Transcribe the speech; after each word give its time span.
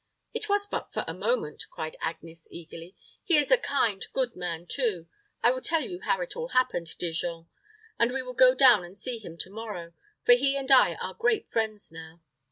"It 0.33 0.49
was 0.49 0.65
but 0.65 0.91
for 0.91 1.05
a 1.07 1.13
moment," 1.13 1.67
cried 1.69 1.95
Agnes, 2.01 2.47
eagerly. 2.49 2.95
"He 3.23 3.37
is 3.37 3.51
a 3.51 3.57
kind, 3.59 4.03
good 4.13 4.35
man, 4.35 4.65
too. 4.65 5.05
I 5.43 5.51
will 5.51 5.61
tell 5.61 5.83
you 5.83 5.99
how 5.99 6.21
it 6.21 6.35
all 6.35 6.47
happened, 6.47 6.97
dear 6.97 7.11
Jean; 7.11 7.47
and 7.99 8.11
we 8.11 8.23
will 8.23 8.33
go 8.33 8.55
down 8.55 8.83
and 8.83 8.97
see 8.97 9.19
him 9.19 9.37
to 9.37 9.51
morrow, 9.51 9.93
for 10.25 10.31
he 10.33 10.57
and 10.57 10.71
I 10.71 10.95
are 10.95 11.13
great 11.13 11.51
friends 11.51 11.91
now. 11.91 12.19